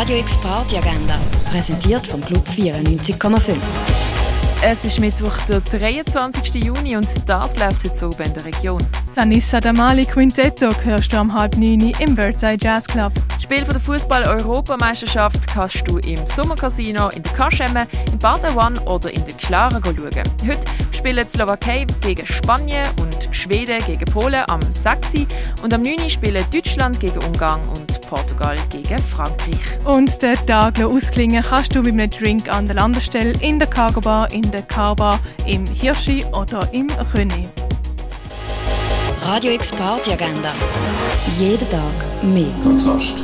Radio 0.00 0.16
X 0.16 0.38
Party 0.38 0.78
Agenda, 0.78 1.18
präsentiert 1.50 2.06
vom 2.06 2.22
Club 2.22 2.42
94,5. 2.48 3.54
Es 4.62 4.82
ist 4.82 4.98
Mittwoch, 4.98 5.36
der 5.46 5.60
23. 5.60 6.54
Juni 6.64 6.96
und 6.96 7.06
das 7.26 7.54
läuft 7.58 7.84
heute 7.84 7.94
so 7.94 8.08
in 8.08 8.32
der 8.32 8.46
Region. 8.46 8.80
Sanissa 9.14 9.60
Damali 9.60 10.06
Quintetto 10.06 10.70
hörst 10.84 11.12
du 11.12 11.18
am 11.18 11.34
halb 11.34 11.54
neun 11.58 11.92
im 11.98 12.14
Birdside 12.14 12.56
Jazz 12.62 12.86
Club. 12.86 13.12
Spiel 13.42 13.58
von 13.58 13.74
der 13.74 13.80
Fußball-Europameisterschaft 13.82 15.46
kannst 15.46 15.86
du 15.86 15.98
im 15.98 16.18
Sommercasino, 16.34 17.10
in 17.10 17.22
der 17.22 17.32
Kaschemme, 17.34 17.86
in 18.10 18.18
Baden 18.18 18.78
oder 18.86 19.12
in 19.12 19.22
der 19.26 19.34
Clara 19.34 19.82
schauen. 19.84 19.98
Heute 20.46 20.60
spielen 21.00 21.26
die 21.26 21.34
Slowakei 21.34 21.86
gegen 22.02 22.26
Spanien 22.26 22.86
und 23.00 23.34
Schweden 23.34 23.82
gegen 23.86 24.04
Polen 24.04 24.44
am 24.48 24.60
6. 24.60 25.26
Und 25.62 25.72
am 25.72 25.80
9. 25.80 26.10
spielen 26.10 26.44
Deutschland 26.52 27.00
gegen 27.00 27.18
Ungarn 27.24 27.66
und 27.68 28.00
Portugal 28.02 28.58
gegen 28.68 28.98
Frankreich. 28.98 29.58
Und 29.86 30.20
den 30.20 30.34
Tag 30.46 30.78
ausklingen 30.78 31.42
kannst 31.42 31.74
du 31.74 31.80
mit 31.80 31.94
einem 31.94 32.10
Drink 32.10 32.52
an 32.52 32.66
der 32.66 32.76
Landestelle, 32.76 33.32
in 33.40 33.58
der 33.58 33.68
Cargo 33.68 34.02
Bar, 34.02 34.30
in 34.30 34.42
der 34.50 34.62
Car 34.62 35.18
im 35.46 35.64
Hirschi 35.64 36.22
oder 36.34 36.68
im 36.72 36.88
König. 37.10 37.48
Radio 39.22 39.52
X 39.52 39.72
Party 39.72 40.12
Agenda. 40.12 40.52
Jeden 41.38 41.68
Tag 41.70 42.22
mehr. 42.22 42.52
Kontrast. 42.62 43.14